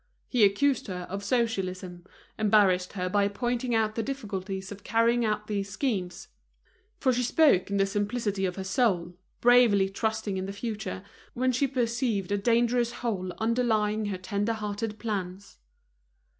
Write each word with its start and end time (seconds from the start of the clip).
He 0.27 0.43
accused 0.43 0.87
her 0.87 1.05
of 1.11 1.23
socialism, 1.23 2.07
embarrassed 2.39 2.93
her 2.93 3.07
by 3.07 3.27
pointing 3.27 3.75
out 3.75 3.93
the 3.93 4.01
difficulties 4.01 4.71
of 4.71 4.83
carrying 4.83 5.23
out 5.23 5.45
these 5.45 5.69
schemes; 5.69 6.27
for 6.99 7.13
she 7.13 7.21
spoke 7.21 7.69
in 7.69 7.77
the 7.77 7.85
simplicity 7.85 8.45
of 8.45 8.55
her 8.55 8.63
soul, 8.63 9.13
bravely 9.41 9.89
trusting 9.89 10.37
in 10.37 10.47
the 10.47 10.53
future, 10.53 11.03
when 11.35 11.51
she 11.51 11.67
perceived 11.67 12.31
a 12.31 12.37
dangerous 12.39 12.91
hole 13.05 13.31
underlying 13.37 14.05
her 14.05 14.17
tender 14.17 14.53
hearted 14.53 14.97
plans. 14.97 15.59